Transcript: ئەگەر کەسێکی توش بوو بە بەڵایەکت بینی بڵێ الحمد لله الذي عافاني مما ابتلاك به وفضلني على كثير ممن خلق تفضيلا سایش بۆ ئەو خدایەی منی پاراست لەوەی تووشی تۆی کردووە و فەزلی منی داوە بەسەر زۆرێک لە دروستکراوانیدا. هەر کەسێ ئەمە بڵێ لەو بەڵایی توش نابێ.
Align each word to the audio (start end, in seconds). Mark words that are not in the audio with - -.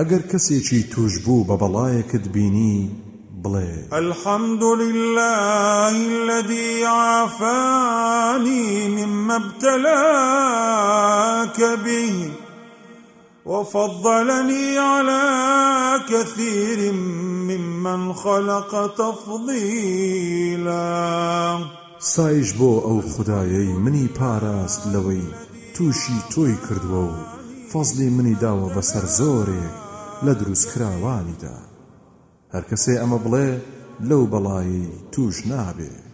ئەگەر 0.00 0.22
کەسێکی 0.30 0.80
توش 0.92 1.14
بوو 1.24 1.46
بە 1.48 1.56
بەڵایەکت 1.62 2.24
بینی 2.34 2.78
بڵێ 3.42 3.72
الحمد 3.92 4.62
لله 4.80 5.94
الذي 6.14 6.70
عافاني 6.84 8.66
مما 8.88 9.36
ابتلاك 9.36 10.38
به 11.84 12.14
وفضلني 13.46 14.78
على 14.78 15.24
كثير 16.10 16.92
ممن 17.48 18.02
خلق 18.12 18.72
تفضيلا 18.98 20.80
سایش 21.98 22.48
بۆ 22.58 22.72
ئەو 22.86 22.98
خدایەی 23.12 23.72
منی 23.84 24.06
پاراست 24.18 24.82
لەوەی 24.92 25.26
تووشی 25.74 26.18
تۆی 26.32 26.56
کردووە 26.66 27.02
و 27.08 27.10
فەزلی 27.70 28.08
منی 28.16 28.36
داوە 28.42 28.68
بەسەر 28.76 29.04
زۆرێک 29.18 29.85
لە 30.24 30.32
دروستکراوانیدا. 30.40 31.56
هەر 32.54 32.64
کەسێ 32.70 32.94
ئەمە 33.00 33.18
بڵێ 33.24 33.48
لەو 34.08 34.22
بەڵایی 34.32 34.86
توش 35.12 35.36
نابێ. 35.50 36.05